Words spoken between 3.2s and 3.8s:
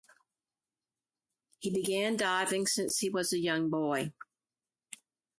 a young